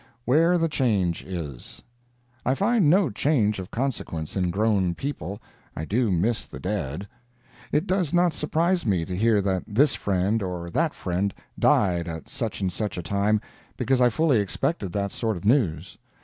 WHERE 0.25 0.57
THE 0.57 0.67
CHANGE 0.67 1.23
IS 1.25 1.83
I 2.43 2.55
find 2.55 2.89
no 2.89 3.11
change 3.11 3.59
of 3.59 3.69
consequence 3.69 4.35
in 4.35 4.49
grown 4.49 4.95
people, 4.95 5.39
I 5.75 5.85
do 5.85 6.05
not 6.09 6.19
miss 6.19 6.47
the 6.47 6.59
dead. 6.59 7.07
It 7.71 7.85
does 7.85 8.11
not 8.11 8.33
surprise 8.33 8.83
me 8.83 9.05
to 9.05 9.15
hear 9.15 9.41
that 9.43 9.61
this 9.67 9.93
friend 9.93 10.41
or 10.41 10.71
that 10.71 10.95
friend 10.95 11.31
died 11.59 12.07
at 12.07 12.29
such 12.29 12.61
and 12.61 12.73
such 12.73 12.97
a 12.97 13.03
time, 13.03 13.41
because 13.77 14.01
I 14.01 14.09
fully 14.09 14.39
expected 14.39 14.91
that 14.93 15.11
sort 15.11 15.37
of 15.37 15.45
news. 15.45 15.99